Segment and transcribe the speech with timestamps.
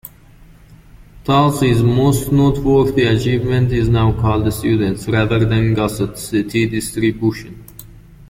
[1.25, 7.63] Thus his most noteworthy achievement is now called Student's, rather than Gosset's, t-distribution.